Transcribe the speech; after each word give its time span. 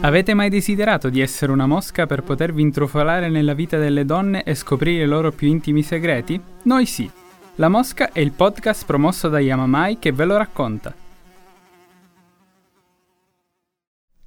Avete 0.00 0.32
mai 0.32 0.48
desiderato 0.48 1.08
di 1.10 1.20
essere 1.20 1.50
una 1.50 1.66
mosca 1.66 2.06
per 2.06 2.22
potervi 2.22 2.62
intrufolare 2.62 3.28
nella 3.28 3.52
vita 3.52 3.78
delle 3.78 4.04
donne 4.04 4.44
e 4.44 4.54
scoprire 4.54 5.02
i 5.02 5.08
loro 5.08 5.32
più 5.32 5.48
intimi 5.48 5.82
segreti? 5.82 6.40
Noi 6.62 6.86
sì. 6.86 7.10
La 7.56 7.68
Mosca 7.68 8.12
è 8.12 8.20
il 8.20 8.30
podcast 8.30 8.86
promosso 8.86 9.28
da 9.28 9.40
Yamamai 9.40 9.98
che 9.98 10.12
ve 10.12 10.24
lo 10.24 10.36
racconta. 10.36 10.94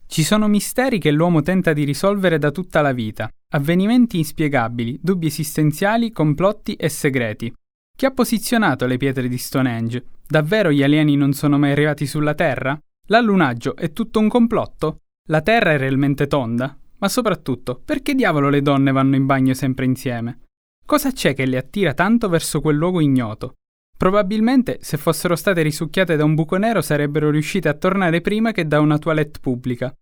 Ci 0.05 0.23
sono 0.23 0.49
misteri 0.49 0.99
che 0.99 1.09
l'uomo 1.09 1.41
tenta 1.41 1.71
di 1.71 1.85
risolvere 1.85 2.38
da 2.38 2.51
tutta 2.51 2.81
la 2.81 2.91
vita, 2.91 3.29
avvenimenti 3.51 4.17
inspiegabili, 4.17 4.99
dubbi 5.01 5.27
esistenziali, 5.27 6.11
complotti 6.11 6.73
e 6.73 6.89
segreti. 6.89 7.51
Chi 7.95 8.05
ha 8.05 8.11
posizionato 8.11 8.85
le 8.85 8.97
pietre 8.97 9.29
di 9.29 9.38
Stonehenge? 9.38 10.03
Davvero 10.27 10.69
gli 10.69 10.83
alieni 10.83 11.15
non 11.15 11.31
sono 11.31 11.57
mai 11.57 11.71
arrivati 11.71 12.05
sulla 12.05 12.33
Terra? 12.33 12.77
L'allunaggio 13.07 13.78
è 13.78 13.93
tutto 13.93 14.19
un 14.19 14.28
complotto? 14.28 14.97
La 15.31 15.39
Terra 15.39 15.71
è 15.71 15.77
realmente 15.77 16.27
tonda? 16.27 16.77
Ma 16.97 17.07
soprattutto, 17.07 17.81
perché 17.85 18.13
diavolo 18.13 18.49
le 18.49 18.61
donne 18.61 18.91
vanno 18.91 19.15
in 19.15 19.25
bagno 19.25 19.54
sempre 19.54 19.85
insieme? 19.85 20.41
Cosa 20.85 21.11
c'è 21.11 21.33
che 21.33 21.45
le 21.45 21.55
attira 21.55 21.93
tanto 21.93 22.27
verso 22.27 22.59
quel 22.59 22.75
luogo 22.75 22.99
ignoto? 22.99 23.54
Probabilmente, 23.97 24.79
se 24.81 24.97
fossero 24.97 25.37
state 25.37 25.61
risucchiate 25.61 26.17
da 26.17 26.25
un 26.25 26.35
buco 26.35 26.57
nero, 26.57 26.81
sarebbero 26.81 27.29
riuscite 27.29 27.69
a 27.69 27.75
tornare 27.75 28.19
prima 28.19 28.51
che 28.51 28.67
da 28.67 28.81
una 28.81 28.97
toilette 28.97 29.39
pubblica. 29.39 29.95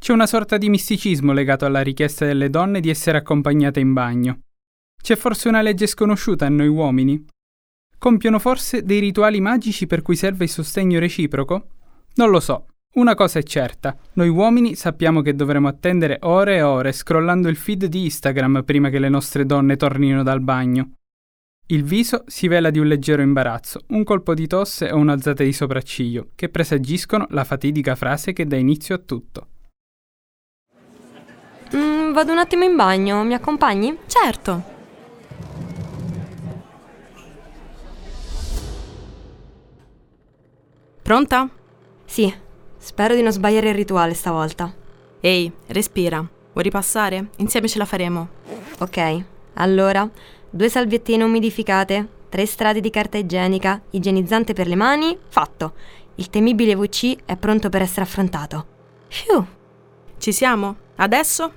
C'è 0.00 0.14
una 0.14 0.26
sorta 0.26 0.56
di 0.56 0.70
misticismo 0.70 1.34
legato 1.34 1.66
alla 1.66 1.82
richiesta 1.82 2.24
delle 2.24 2.48
donne 2.48 2.80
di 2.80 2.88
essere 2.88 3.18
accompagnate 3.18 3.78
in 3.78 3.92
bagno. 3.92 4.40
C'è 5.02 5.16
forse 5.16 5.48
una 5.48 5.60
legge 5.60 5.86
sconosciuta 5.86 6.46
a 6.46 6.48
noi 6.48 6.68
uomini? 6.68 7.22
Compiono 7.98 8.38
forse 8.38 8.82
dei 8.84 9.00
rituali 9.00 9.38
magici 9.38 9.86
per 9.86 10.00
cui 10.00 10.16
serve 10.16 10.44
il 10.44 10.50
sostegno 10.50 10.98
reciproco? 10.98 11.66
Non 12.14 12.30
lo 12.30 12.40
so. 12.40 12.68
Una 12.96 13.14
cosa 13.14 13.40
è 13.40 13.42
certa, 13.42 13.94
noi 14.14 14.30
uomini 14.30 14.74
sappiamo 14.74 15.20
che 15.20 15.34
dovremo 15.34 15.68
attendere 15.68 16.16
ore 16.22 16.56
e 16.56 16.62
ore 16.62 16.92
scrollando 16.92 17.46
il 17.48 17.56
feed 17.56 17.84
di 17.84 18.04
Instagram 18.04 18.62
prima 18.64 18.88
che 18.88 18.98
le 18.98 19.10
nostre 19.10 19.44
donne 19.44 19.76
tornino 19.76 20.22
dal 20.22 20.40
bagno. 20.40 20.92
Il 21.66 21.84
viso 21.84 22.24
si 22.26 22.48
vela 22.48 22.70
di 22.70 22.78
un 22.78 22.86
leggero 22.86 23.20
imbarazzo, 23.20 23.80
un 23.88 24.02
colpo 24.02 24.32
di 24.32 24.46
tosse 24.46 24.90
o 24.90 24.96
un'alzata 24.96 25.44
di 25.44 25.52
sopracciglio, 25.52 26.28
che 26.34 26.48
presagiscono 26.48 27.26
la 27.30 27.44
fatidica 27.44 27.94
frase 27.96 28.32
che 28.32 28.46
dà 28.46 28.56
inizio 28.56 28.94
a 28.94 28.98
tutto. 28.98 29.48
Mm, 31.76 32.12
vado 32.12 32.32
un 32.32 32.38
attimo 32.38 32.64
in 32.64 32.76
bagno, 32.76 33.22
mi 33.24 33.34
accompagni? 33.34 33.94
Certo. 34.06 34.74
Pronta? 41.02 41.50
Sì, 42.06 42.44
spero 42.86 43.16
di 43.16 43.20
non 43.22 43.32
sbagliare 43.32 43.70
il 43.70 43.74
rituale 43.74 44.14
stavolta. 44.14 44.72
Ehi, 45.18 45.50
respira. 45.66 46.18
Vuoi 46.18 46.62
ripassare? 46.62 47.30
Insieme 47.38 47.66
ce 47.66 47.78
la 47.78 47.84
faremo. 47.84 48.28
Ok, 48.78 49.24
allora, 49.54 50.08
due 50.48 50.68
salviettine 50.68 51.24
umidificate, 51.24 52.06
tre 52.28 52.46
strati 52.46 52.80
di 52.80 52.90
carta 52.90 53.18
igienica, 53.18 53.82
igienizzante 53.90 54.52
per 54.52 54.68
le 54.68 54.76
mani, 54.76 55.18
fatto. 55.26 55.72
Il 56.14 56.30
temibile 56.30 56.76
VC 56.76 57.16
è 57.24 57.36
pronto 57.36 57.70
per 57.70 57.82
essere 57.82 58.02
affrontato. 58.02 58.66
Phew. 59.08 59.46
Ci 60.18 60.32
siamo? 60.32 60.76
Adesso? 60.94 61.52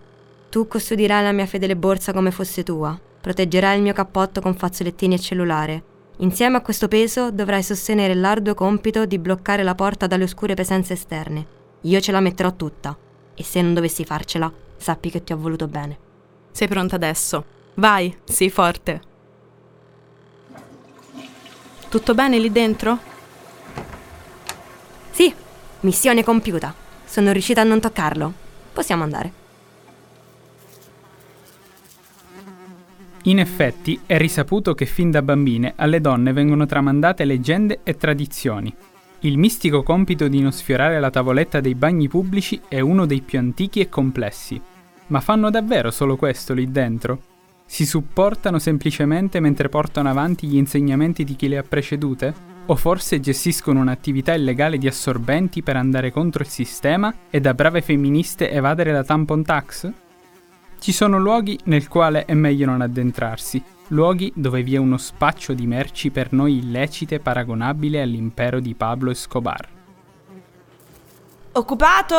Tu 0.50 0.68
custodirai 0.68 1.22
la 1.22 1.32
mia 1.32 1.46
fedele 1.46 1.76
borsa 1.76 2.12
come 2.12 2.32
fosse 2.32 2.64
tua. 2.64 3.00
Proteggerai 3.22 3.78
il 3.78 3.84
mio 3.84 3.94
cappotto 3.94 4.42
con 4.42 4.56
fazzolettini 4.56 5.14
e 5.14 5.20
cellulare. 5.20 5.84
Insieme 6.22 6.58
a 6.58 6.62
questo 6.62 6.90
peso 6.90 7.32
dovrai 7.32 7.64
sostenere 7.64 8.14
l'arduo 8.14 8.54
compito 8.54 9.06
di 9.06 9.18
bloccare 9.18 9.64
la 9.64 9.74
porta 9.74 10.06
dalle 10.06 10.26
oscure 10.26 10.54
presenze 10.54 10.94
esterne. 10.94 11.46
Io 11.82 12.02
ce 12.02 12.12
la 12.12 12.20
metterò 12.20 12.54
tutta. 12.56 12.98
E 13.34 13.44
se 13.44 13.62
non 13.62 13.74
dovessi 13.74 14.04
farcela, 14.04 14.52
sappi 14.76 15.10
che 15.10 15.24
ti 15.24 15.32
ho 15.32 15.38
voluto 15.38 15.68
bene. 15.68 15.98
Sei 16.52 16.68
pronta 16.68 16.96
adesso. 16.96 17.46
Vai, 17.76 18.14
sii 18.26 18.50
forte. 18.50 19.02
Tutto 21.88 22.14
bene 22.14 22.38
lì 22.38 22.52
dentro? 22.52 23.00
Sì, 25.12 25.34
missione 25.82 26.26
compiuta. 26.26 26.74
Sono 27.06 27.32
riuscita 27.32 27.62
a 27.62 27.64
non 27.64 27.80
toccarlo. 27.80 28.34
Possiamo 28.74 29.04
andare. 29.04 29.32
In 33.24 33.40
effetti 33.40 34.00
è 34.06 34.18
risaputo 34.18 34.74
che 34.74 34.86
fin 34.86 35.12
da 35.12 35.22
bambine 35.22 35.74
alle 35.76 36.00
donne 36.00 36.32
vengono 36.32 36.66
tramandate 36.66 37.26
leggende 37.26 37.82
e 37.84 37.98
tradizioni. 37.98 38.74
Il 39.22 39.38
mistico 39.38 39.84
compito 39.84 40.30
di 40.30 40.40
non 40.40 40.54
sfiorare 40.54 40.98
la 41.02 41.10
tavoletta 41.10 41.60
dei 41.60 41.76
bagni 41.76 42.08
pubblici 42.08 42.62
è 42.70 42.80
uno 42.80 43.06
dei 43.06 43.20
più 43.20 43.38
antichi 43.38 43.82
e 43.82 43.90
complessi. 43.90 44.60
Ma 45.08 45.20
fanno 45.20 45.50
davvero 45.50 45.92
solo 45.92 46.16
questo 46.16 46.54
lì 46.54 46.72
dentro? 46.72 47.24
Si 47.66 47.86
supportano 47.86 48.58
semplicemente 48.58 49.42
mentre 49.42 49.68
portano 49.68 50.10
avanti 50.10 50.48
gli 50.48 50.56
insegnamenti 50.56 51.26
di 51.26 51.36
chi 51.36 51.50
le 51.50 51.58
ha 51.58 51.64
precedute? 51.64 52.34
O 52.68 52.76
forse 52.76 53.20
gestiscono 53.20 53.82
un'attività 53.82 54.34
illegale 54.34 54.78
di 54.78 54.88
assorbenti 54.88 55.62
per 55.62 55.76
andare 55.76 56.12
contro 56.12 56.42
il 56.42 56.50
sistema 56.50 57.14
e 57.30 57.42
da 57.42 57.54
brave 57.54 57.82
femministe 57.82 58.50
evadere 58.50 58.94
la 58.94 59.04
tampon 59.04 59.44
tax? 59.44 59.92
Ci 60.80 60.94
sono 60.94 61.20
luoghi 61.20 61.60
nel 61.66 61.90
quale 61.90 62.24
è 62.24 62.34
meglio 62.34 62.66
non 62.66 62.80
addentrarsi, 62.80 63.62
luoghi 63.88 64.32
dove 64.34 64.64
vi 64.64 64.76
è 64.76 64.78
uno 64.78 64.98
spaccio 64.98 65.54
di 65.54 65.68
merci 65.68 66.10
per 66.10 66.32
noi 66.32 66.60
illecite 66.60 67.20
paragonabile 67.20 68.02
all'impero 68.02 68.62
di 68.62 68.74
Pablo 68.76 69.12
Escobar. 69.12 69.68
Occupato? 71.52 72.16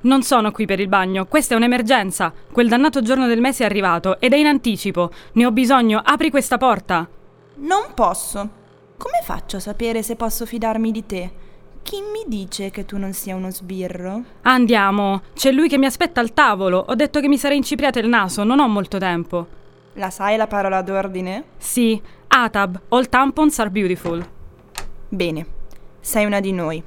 Non 0.00 0.22
sono 0.22 0.50
qui 0.50 0.66
per 0.66 0.80
il 0.80 0.88
bagno, 0.88 1.26
questa 1.26 1.54
è 1.54 1.56
un'emergenza. 1.56 2.32
Quel 2.50 2.68
dannato 2.68 3.02
giorno 3.02 3.28
del 3.28 3.40
mese 3.40 3.62
è 3.62 3.66
arrivato 3.66 4.18
ed 4.18 4.32
è 4.32 4.36
in 4.36 4.46
anticipo. 4.46 5.12
Ne 5.34 5.46
ho 5.46 5.52
bisogno, 5.52 6.00
apri 6.04 6.28
questa 6.30 6.58
porta. 6.58 7.08
Non 7.56 7.94
posso. 7.94 8.50
Come 8.96 9.20
faccio 9.22 9.58
a 9.58 9.60
sapere 9.60 10.02
se 10.02 10.16
posso 10.16 10.44
fidarmi 10.44 10.90
di 10.90 11.06
te? 11.06 11.32
Chi 11.86 12.00
mi 12.00 12.24
dice 12.26 12.70
che 12.70 12.84
tu 12.84 12.98
non 12.98 13.12
sia 13.12 13.36
uno 13.36 13.48
sbirro? 13.48 14.24
Andiamo, 14.42 15.22
c'è 15.34 15.52
lui 15.52 15.68
che 15.68 15.78
mi 15.78 15.86
aspetta 15.86 16.20
al 16.20 16.34
tavolo. 16.34 16.84
Ho 16.88 16.96
detto 16.96 17.20
che 17.20 17.28
mi 17.28 17.38
sarei 17.38 17.58
incipriato 17.58 18.00
il 18.00 18.08
naso, 18.08 18.42
non 18.42 18.58
ho 18.58 18.66
molto 18.66 18.98
tempo. 18.98 19.46
La 19.92 20.10
sai 20.10 20.36
la 20.36 20.48
parola 20.48 20.82
d'ordine? 20.82 21.44
Sì, 21.58 22.02
Atab, 22.26 22.80
all 22.88 23.08
tampons 23.08 23.56
are 23.60 23.70
beautiful. 23.70 24.28
Bene, 25.08 25.46
sei 26.00 26.24
una 26.24 26.40
di 26.40 26.50
noi. 26.50 26.82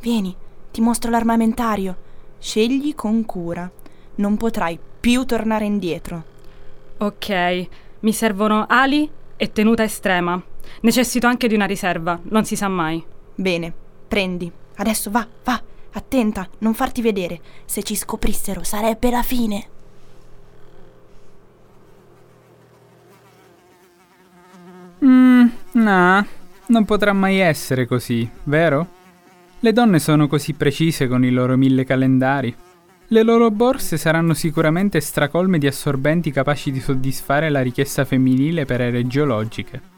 Vieni, 0.00 0.34
ti 0.70 0.80
mostro 0.80 1.10
l'armamentario. 1.10 1.94
Scegli 2.38 2.94
con 2.94 3.26
cura. 3.26 3.70
Non 4.14 4.38
potrai 4.38 4.78
più 4.98 5.26
tornare 5.26 5.66
indietro. 5.66 6.24
Ok, 6.96 7.66
mi 8.00 8.12
servono 8.14 8.64
ali 8.66 9.10
e 9.36 9.52
tenuta 9.52 9.82
estrema. 9.82 10.42
Necessito 10.80 11.26
anche 11.26 11.48
di 11.48 11.54
una 11.54 11.66
riserva, 11.66 12.18
non 12.22 12.46
si 12.46 12.56
sa 12.56 12.68
mai. 12.68 13.04
Bene, 13.34 13.86
Prendi. 14.08 14.50
Adesso 14.76 15.10
va, 15.10 15.26
va. 15.44 15.62
Attenta, 15.92 16.48
non 16.58 16.74
farti 16.74 17.02
vedere. 17.02 17.40
Se 17.64 17.82
ci 17.82 17.94
scoprissero 17.94 18.62
sarebbe 18.64 19.10
la 19.10 19.22
fine. 19.22 19.68
Mmm, 25.04 25.50
no, 25.72 26.26
non 26.66 26.84
potrà 26.84 27.12
mai 27.12 27.38
essere 27.38 27.86
così, 27.86 28.28
vero? 28.44 28.96
Le 29.60 29.72
donne 29.72 29.98
sono 29.98 30.26
così 30.26 30.54
precise 30.54 31.06
con 31.08 31.24
i 31.24 31.30
loro 31.30 31.56
mille 31.56 31.84
calendari. 31.84 32.54
Le 33.08 33.22
loro 33.22 33.50
borse 33.50 33.96
saranno 33.96 34.34
sicuramente 34.34 35.00
stracolme 35.00 35.58
di 35.58 35.66
assorbenti 35.66 36.30
capaci 36.30 36.70
di 36.70 36.80
soddisfare 36.80 37.48
la 37.48 37.62
richiesta 37.62 38.04
femminile 38.04 38.64
per 38.66 38.80
ere 38.82 39.06
geologiche. 39.06 39.96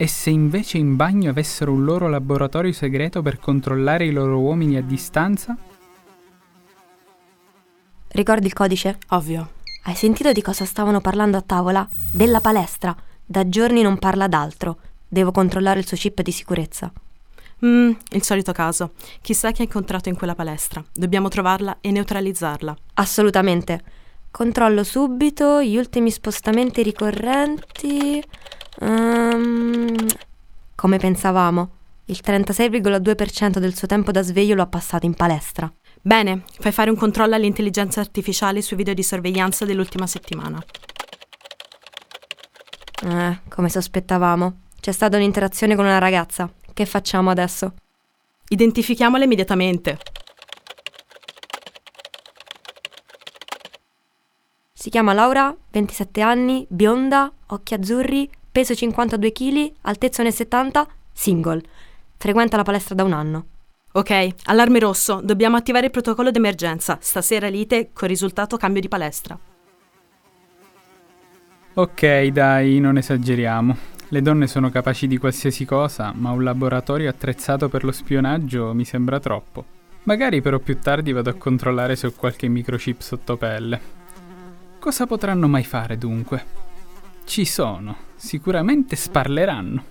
E 0.00 0.06
se 0.06 0.30
invece 0.30 0.78
in 0.78 0.96
bagno 0.96 1.28
avessero 1.28 1.72
un 1.72 1.84
loro 1.84 2.08
laboratorio 2.08 2.72
segreto 2.72 3.20
per 3.20 3.38
controllare 3.38 4.06
i 4.06 4.12
loro 4.12 4.38
uomini 4.38 4.78
a 4.78 4.80
distanza? 4.80 5.54
Ricordi 8.08 8.46
il 8.46 8.54
codice? 8.54 8.96
Ovvio. 9.08 9.50
Hai 9.82 9.94
sentito 9.94 10.32
di 10.32 10.40
cosa 10.40 10.64
stavano 10.64 11.02
parlando 11.02 11.36
a 11.36 11.42
tavola? 11.42 11.86
Della 12.10 12.40
palestra. 12.40 12.96
Da 13.26 13.46
giorni 13.50 13.82
non 13.82 13.98
parla 13.98 14.26
d'altro. 14.26 14.78
Devo 15.06 15.32
controllare 15.32 15.80
il 15.80 15.86
suo 15.86 15.98
chip 15.98 16.22
di 16.22 16.32
sicurezza. 16.32 16.90
Mm, 17.66 17.90
il 18.12 18.22
solito 18.22 18.52
caso. 18.52 18.92
Chissà 19.20 19.50
chi 19.50 19.60
ha 19.60 19.64
incontrato 19.64 20.08
in 20.08 20.16
quella 20.16 20.34
palestra. 20.34 20.82
Dobbiamo 20.94 21.28
trovarla 21.28 21.76
e 21.82 21.90
neutralizzarla. 21.90 22.74
Assolutamente. 22.94 23.82
Controllo 24.30 24.82
subito 24.82 25.62
gli 25.62 25.76
ultimi 25.76 26.10
spostamenti 26.10 26.82
ricorrenti. 26.82 28.24
Um, 28.80 29.79
come 30.80 30.96
pensavamo, 30.96 31.70
il 32.06 32.20
36,2% 32.24 33.58
del 33.58 33.76
suo 33.76 33.86
tempo 33.86 34.12
da 34.12 34.22
sveglio 34.22 34.54
lo 34.54 34.62
ha 34.62 34.66
passato 34.66 35.04
in 35.04 35.12
palestra. 35.12 35.70
Bene, 36.00 36.44
fai 36.58 36.72
fare 36.72 36.88
un 36.88 36.96
controllo 36.96 37.34
all'intelligenza 37.34 38.00
artificiale 38.00 38.62
sui 38.62 38.78
video 38.78 38.94
di 38.94 39.02
sorveglianza 39.02 39.66
dell'ultima 39.66 40.06
settimana. 40.06 40.58
Eh, 43.04 43.40
come 43.50 43.68
sospettavamo. 43.68 44.60
C'è 44.80 44.92
stata 44.92 45.18
un'interazione 45.18 45.76
con 45.76 45.84
una 45.84 45.98
ragazza. 45.98 46.50
Che 46.72 46.86
facciamo 46.86 47.28
adesso? 47.28 47.74
Identifichiamola 48.48 49.24
immediatamente. 49.24 49.98
Si 54.72 54.88
chiama 54.88 55.12
Laura, 55.12 55.54
27 55.72 56.22
anni, 56.22 56.66
bionda, 56.70 57.30
occhi 57.48 57.74
azzurri, 57.74 58.30
peso 58.50 58.74
52 58.74 59.32
kg, 59.32 59.72
altezza 59.82 60.22
1,70, 60.22 60.86
single. 61.12 61.62
Frequenta 62.16 62.56
la 62.56 62.62
palestra 62.62 62.94
da 62.94 63.04
un 63.04 63.12
anno. 63.12 63.44
Ok, 63.92 64.28
allarme 64.44 64.78
rosso, 64.78 65.20
dobbiamo 65.22 65.56
attivare 65.56 65.86
il 65.86 65.92
protocollo 65.92 66.30
d'emergenza. 66.30 66.98
Stasera 67.00 67.48
lite 67.48 67.90
con 67.92 68.08
risultato 68.08 68.56
cambio 68.56 68.80
di 68.80 68.88
palestra. 68.88 69.38
Ok, 71.74 72.26
dai, 72.26 72.78
non 72.78 72.96
esageriamo. 72.96 73.76
Le 74.08 74.22
donne 74.22 74.46
sono 74.48 74.70
capaci 74.70 75.06
di 75.06 75.18
qualsiasi 75.18 75.64
cosa, 75.64 76.12
ma 76.14 76.30
un 76.30 76.42
laboratorio 76.42 77.08
attrezzato 77.08 77.68
per 77.68 77.84
lo 77.84 77.92
spionaggio 77.92 78.74
mi 78.74 78.84
sembra 78.84 79.20
troppo. 79.20 79.64
Magari 80.04 80.40
però 80.40 80.58
più 80.58 80.78
tardi 80.78 81.12
vado 81.12 81.30
a 81.30 81.34
controllare 81.34 81.94
se 81.94 82.08
ho 82.08 82.12
qualche 82.12 82.48
microchip 82.48 83.00
sotto 83.00 83.36
pelle. 83.36 83.80
Cosa 84.78 85.06
potranno 85.06 85.46
mai 85.46 85.62
fare 85.62 85.96
dunque? 85.98 86.69
Ci 87.30 87.44
sono, 87.44 87.96
sicuramente 88.16 88.96
sparleranno. 88.96 89.84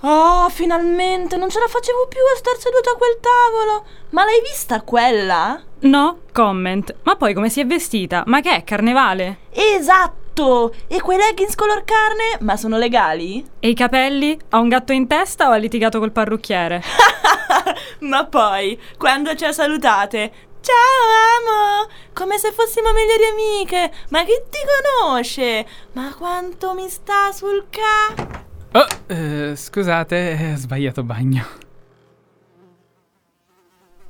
Oh, 0.00 0.46
finalmente, 0.50 1.38
non 1.38 1.48
ce 1.48 1.58
la 1.58 1.66
facevo 1.66 2.06
più 2.06 2.20
a 2.20 2.36
star 2.36 2.58
seduta 2.58 2.90
a 2.90 2.96
quel 2.96 3.16
tavolo. 3.18 3.86
Ma 4.10 4.24
l'hai 4.24 4.42
vista 4.42 4.82
quella? 4.82 5.58
No, 5.80 6.18
comment. 6.34 6.94
Ma 7.04 7.16
poi 7.16 7.32
come 7.32 7.48
si 7.48 7.60
è 7.60 7.66
vestita? 7.66 8.24
Ma 8.26 8.42
che 8.42 8.56
è, 8.56 8.64
carnevale? 8.64 9.38
Esatto! 9.50 10.74
E 10.86 11.00
quei 11.00 11.16
leggings 11.16 11.54
color 11.54 11.82
carne, 11.82 12.36
ma 12.40 12.58
sono 12.58 12.76
legali? 12.76 13.42
E 13.58 13.70
i 13.70 13.74
capelli? 13.74 14.38
Ha 14.50 14.58
un 14.58 14.68
gatto 14.68 14.92
in 14.92 15.06
testa 15.06 15.48
o 15.48 15.52
ha 15.52 15.56
litigato 15.56 15.98
col 15.98 16.12
parrucchiere? 16.12 16.82
ma 18.00 18.26
poi, 18.26 18.78
quando 18.98 19.34
ci 19.34 19.46
ha 19.46 19.52
salutate, 19.52 20.30
Ciao 20.68 21.86
amo! 21.86 21.90
Come 22.12 22.36
se 22.36 22.52
fossimo 22.52 22.88
migliori 22.92 23.24
amiche! 23.32 23.90
Ma 24.10 24.22
chi 24.22 24.34
ti 24.50 24.58
conosce? 25.00 25.66
Ma 25.92 26.12
quanto 26.14 26.74
mi 26.74 26.90
sta 26.90 27.32
sul 27.32 27.68
ca... 27.70 28.38
Oh, 28.72 28.86
eh, 29.06 29.56
scusate, 29.56 30.52
ho 30.52 30.56
sbagliato 30.58 31.02
bagno. 31.04 31.46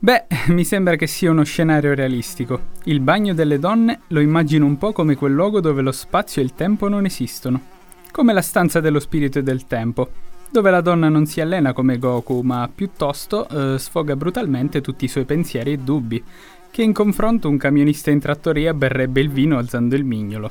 Beh, 0.00 0.26
mi 0.48 0.64
sembra 0.64 0.96
che 0.96 1.06
sia 1.06 1.30
uno 1.30 1.44
scenario 1.44 1.94
realistico. 1.94 2.70
Il 2.86 2.98
bagno 2.98 3.34
delle 3.34 3.60
donne 3.60 4.00
lo 4.08 4.18
immagino 4.18 4.66
un 4.66 4.78
po' 4.78 4.90
come 4.90 5.14
quel 5.14 5.34
luogo 5.34 5.60
dove 5.60 5.80
lo 5.80 5.92
spazio 5.92 6.42
e 6.42 6.44
il 6.44 6.54
tempo 6.54 6.88
non 6.88 7.04
esistono. 7.04 7.62
Come 8.10 8.32
la 8.32 8.42
stanza 8.42 8.80
dello 8.80 8.98
spirito 8.98 9.38
e 9.38 9.44
del 9.44 9.64
tempo, 9.66 10.10
dove 10.50 10.70
la 10.70 10.80
donna 10.80 11.08
non 11.08 11.26
si 11.26 11.40
allena 11.40 11.72
come 11.72 11.98
Goku, 11.98 12.40
ma 12.40 12.68
piuttosto 12.74 13.48
eh, 13.48 13.78
sfoga 13.78 14.16
brutalmente 14.16 14.80
tutti 14.80 15.04
i 15.04 15.08
suoi 15.08 15.24
pensieri 15.24 15.72
e 15.72 15.78
dubbi, 15.78 16.22
che 16.70 16.82
in 16.82 16.92
confronto 16.92 17.48
un 17.48 17.56
camionista 17.56 18.10
in 18.10 18.20
trattoria 18.20 18.74
berrebbe 18.74 19.20
il 19.20 19.30
vino 19.30 19.58
alzando 19.58 19.94
il 19.94 20.04
mignolo. 20.04 20.50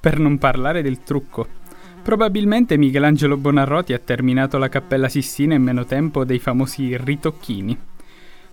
Per 0.00 0.18
non 0.18 0.38
parlare 0.38 0.82
del 0.82 1.02
trucco. 1.02 1.46
Probabilmente 2.02 2.76
Michelangelo 2.76 3.36
Bonarroti 3.36 3.92
ha 3.92 3.98
terminato 3.98 4.58
la 4.58 4.68
Cappella 4.68 5.08
Sistina 5.08 5.54
in 5.54 5.62
meno 5.62 5.84
tempo 5.84 6.24
dei 6.24 6.40
famosi 6.40 6.96
ritocchini. 6.96 7.78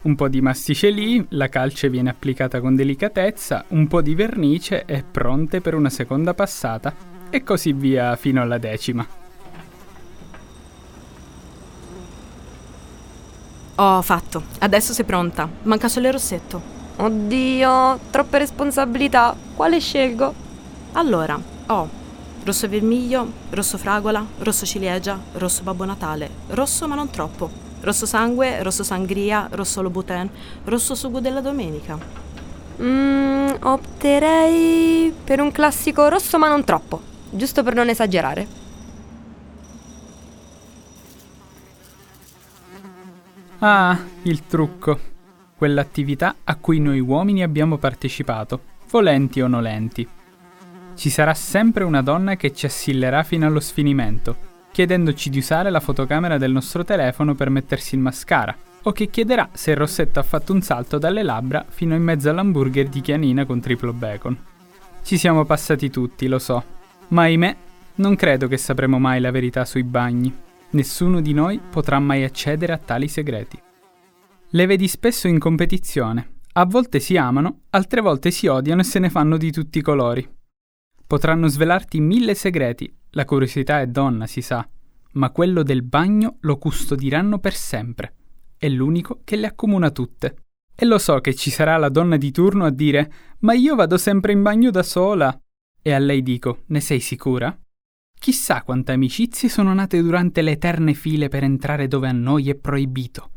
Un 0.01 0.15
po' 0.15 0.30
di 0.30 0.39
mastice 0.39 0.92
lì, 0.92 1.25
la 1.30 1.50
calce 1.50 1.89
viene 1.89 2.12
applicata 2.12 2.62
con 2.62 2.75
delicatezza, 2.75 3.65
un 3.69 3.88
po' 3.88 4.01
di 4.01 4.13
vernice 4.13 4.86
e 4.86 5.04
pronte 5.10 5.62
per 5.62 5.74
una 5.74 5.89
seconda 5.89 6.33
passata, 6.33 6.94
e 7.30 7.44
così 7.44 7.74
via 7.74 8.15
fino 8.15 8.42
alla 8.42 8.60
decima. 8.60 9.19
Ho 13.81 14.02
fatto. 14.02 14.44
Adesso 14.60 14.92
sei 14.92 15.06
pronta. 15.06 15.48
Manca 15.64 15.88
solo 15.88 16.08
il 16.08 16.12
rossetto. 16.12 16.62
Oddio, 16.98 17.98
troppe 18.10 18.40
responsabilità. 18.40 19.34
Quale 19.56 19.80
scelgo? 19.80 20.34
Allora, 20.94 21.40
ho 21.68 21.90
rosso 22.44 22.68
vermiglio, 22.68 23.31
rosso 23.52 23.78
fragola, 23.78 24.26
rosso 24.40 24.66
ciliegia, 24.66 25.18
rosso 25.34 25.64
Babbo 25.64 25.86
Natale, 25.86 26.30
rosso 26.48 26.90
ma 26.90 26.96
non 26.96 27.10
troppo, 27.10 27.50
rosso 27.80 28.06
sangue, 28.06 28.62
rosso 28.64 28.84
sangria, 28.84 29.48
rosso 29.52 29.82
lobuten, 29.82 30.30
rosso 30.66 30.94
sugo 30.94 31.22
della 31.22 31.40
domenica. 31.40 31.98
Mmm, 32.82 33.50
opterei 33.62 35.14
per 35.24 35.40
un 35.40 35.54
classico 35.54 36.10
rosso 36.10 36.38
ma 36.38 36.50
non 36.50 36.66
troppo, 36.66 37.00
giusto 37.30 37.64
per 37.64 37.75
non 37.75 37.88
esagerare. 37.88 38.59
Ah, 43.62 44.00
il 44.22 44.46
trucco. 44.46 44.98
Quell'attività 45.58 46.36
a 46.46 46.56
cui 46.56 46.80
noi 46.80 47.02
uomini 47.02 47.44
abbiamo 47.44 47.78
partecipato, 47.78 48.62
volenti 48.90 49.42
o 49.42 49.48
nolenti. 49.48 50.08
Ci 50.96 51.10
sarà 51.10 51.34
sempre 51.34 51.84
una 51.84 52.02
donna 52.02 52.38
che 52.38 52.54
ci 52.54 52.66
assillerà 52.66 53.24
fino 53.24 53.46
allo 53.46 53.60
sfinimento, 53.60 54.36
chiedendoci 54.72 55.30
di 55.30 55.40
usare 55.40 55.70
la 55.72 55.82
fotocamera 55.82 56.38
del 56.38 56.54
nostro 56.54 56.86
telefono 56.86 57.36
per 57.36 57.50
mettersi 57.50 57.96
il 57.96 58.02
mascara, 58.02 58.56
o 58.84 58.94
che 58.94 59.10
chiederà 59.10 59.50
se 59.52 59.72
il 59.72 59.78
rossetto 59.78 60.20
ha 60.20 60.24
fatto 60.24 60.54
un 60.54 60.62
salto 60.62 60.98
dalle 60.98 61.24
labbra 61.24 61.66
fino 61.68 61.96
in 61.96 62.02
mezzo 62.02 62.30
all'hamburger 62.30 62.88
di 62.88 63.02
chianina 63.02 63.46
con 63.46 63.60
triplo 63.60 63.92
bacon. 63.92 64.38
Ci 65.04 65.18
siamo 65.18 65.44
passati 65.44 65.90
tutti, 65.90 66.28
lo 66.28 66.40
so, 66.40 66.64
ma 67.10 67.24
ahimè, 67.24 67.56
non 67.96 68.16
credo 68.16 68.48
che 68.48 68.58
sapremo 68.58 69.00
mai 69.00 69.20
la 69.20 69.32
verità 69.32 69.66
sui 69.66 69.84
bagni. 69.84 70.48
Nessuno 70.71 71.19
di 71.19 71.33
noi 71.33 71.60
potrà 71.60 71.98
mai 72.00 72.24
accedere 72.24 72.74
a 72.74 72.77
tali 72.77 73.07
segreti. 73.07 73.60
Le 74.50 74.66
vedi 74.68 74.88
spesso 74.88 75.27
in 75.27 75.39
competizione. 75.39 76.38
A 76.54 76.66
volte 76.66 77.00
si 77.00 77.18
amano, 77.18 77.62
altre 77.71 78.01
volte 78.01 78.30
si 78.30 78.45
odiano 78.45 78.81
e 78.81 78.83
se 78.83 79.00
ne 79.00 79.10
fanno 79.10 79.38
di 79.38 79.51
tutti 79.51 79.80
i 79.80 79.81
colori. 79.81 80.27
Potranno 81.07 81.48
svelarti 81.48 82.00
mille 82.00 82.36
segreti, 82.36 82.94
la 83.12 83.25
curiosità 83.25 83.81
è 83.81 83.88
donna, 83.88 84.27
si 84.27 84.42
sa, 84.42 84.68
ma 85.13 85.31
quello 85.31 85.63
del 85.63 85.81
bagno 85.81 86.38
lo 86.42 86.57
custodiranno 86.57 87.39
per 87.39 87.56
sempre. 87.56 88.13
È 88.56 88.69
l'unico 88.69 89.22
che 89.24 89.38
le 89.38 89.48
accomuna 89.48 89.89
tutte. 89.89 90.36
E 90.75 90.86
lo 90.86 91.00
so 91.00 91.19
che 91.19 91.33
ci 91.33 91.50
sarà 91.50 91.77
la 91.77 91.89
donna 91.89 92.15
di 92.15 92.31
turno 92.31 92.65
a 92.65 92.69
dire 92.69 93.12
Ma 93.39 93.54
io 93.54 93.75
vado 93.75 93.98
sempre 93.98 94.33
in 94.33 94.44
bagno 94.44 94.69
da 94.69 94.83
sola. 94.83 95.38
E 95.81 95.92
a 95.92 95.98
lei 95.98 96.22
dico 96.22 96.63
Ne 96.68 96.80
sei 96.80 97.00
sicura? 97.00 97.57
Chissà 98.19 98.63
quante 98.63 98.92
amicizie 98.92 99.48
sono 99.48 99.74
nate 99.74 100.01
durante 100.01 100.42
le 100.42 100.51
eterne 100.51 100.94
file 100.94 101.30
per 101.30 101.44
entrare 101.44 101.88
dove 101.88 102.10
a 102.10 102.12
noi 102.12 102.50
è 102.50 102.56
proibito. 102.56 103.31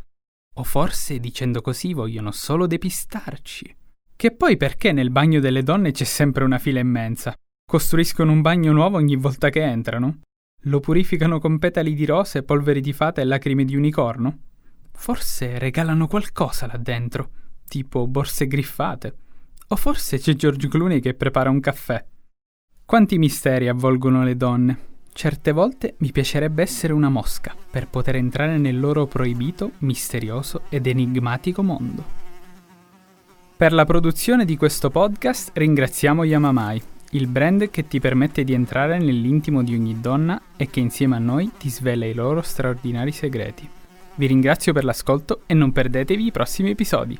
O 0.57 0.65
forse, 0.65 1.21
dicendo 1.21 1.61
così, 1.61 1.95
vogliono 1.95 2.33
solo 2.33 2.67
depistarci. 2.67 3.77
Che 4.17 4.31
poi 4.33 4.57
perché 4.57 4.91
nel 4.91 5.11
bagno 5.11 5.39
delle 5.39 5.63
donne 5.63 5.93
c'è 5.93 6.05
sempre 6.05 6.43
una 6.43 6.59
fila 6.59 6.81
immensa? 6.81 7.33
Costruiscono 7.65 8.33
un 8.33 8.41
bagno 8.41 8.73
nuovo 8.73 8.97
ogni 8.97 9.15
volta 9.15 9.51
che 9.51 9.63
entrano? 9.63 10.21
Lo 10.65 10.81
purificano 10.81 11.39
con 11.39 11.59
petali 11.59 11.95
di 11.95 12.05
rose, 12.05 12.43
polveri 12.43 12.81
di 12.81 12.93
fata 12.93 13.21
e 13.21 13.25
lacrime 13.25 13.65
di 13.65 13.77
unicorno? 13.77 14.39
Forse 14.93 15.59
regalano 15.59 16.09
qualcosa 16.09 16.67
là 16.67 16.77
dentro, 16.77 17.31
tipo 17.67 18.07
borse 18.09 18.49
griffate. 18.49 19.17
O 19.69 19.77
forse 19.77 20.19
c'è 20.19 20.35
George 20.35 20.69
Clooney 20.69 21.01
che 21.01 21.15
prepara 21.15 21.51
un 21.51 21.61
caffè. 21.61 22.05
Quanti 22.93 23.17
misteri 23.17 23.69
avvolgono 23.69 24.23
le 24.23 24.37
donne. 24.37 24.79
Certe 25.15 25.53
volte 25.53 25.95
mi 26.01 26.13
piacerebbe 26.13 26.61
essere 26.61 26.93
una 26.93 27.09
mosca 27.09 27.55
per 27.71 27.89
poter 27.89 28.17
entrare 28.17 28.59
nel 28.59 28.79
loro 28.79 29.07
proibito, 29.07 29.71
misterioso 29.79 30.65
ed 30.69 30.87
enigmatico 30.87 31.63
mondo. 31.63 32.05
Per 33.57 33.73
la 33.73 33.87
produzione 33.87 34.45
di 34.45 34.59
questo 34.59 34.91
podcast 34.91 35.53
ringraziamo 35.55 36.23
Yamamai, 36.23 36.83
il 37.13 37.29
brand 37.29 37.71
che 37.71 37.89
ti 37.89 37.99
permette 37.99 38.45
di 38.45 38.53
entrare 38.53 38.99
nell'intimo 38.99 39.63
di 39.63 39.75
ogni 39.75 39.99
donna 39.99 40.39
e 40.55 40.69
che 40.69 40.81
insieme 40.81 41.17
a 41.17 41.19
noi 41.19 41.51
ti 41.57 41.71
svela 41.71 42.05
i 42.05 42.13
loro 42.13 42.43
straordinari 42.43 43.13
segreti. 43.13 43.67
Vi 44.17 44.27
ringrazio 44.27 44.75
per 44.75 44.85
l'ascolto 44.85 45.45
e 45.47 45.55
non 45.55 45.73
perdetevi 45.73 46.27
i 46.27 46.31
prossimi 46.31 46.69
episodi. 46.69 47.19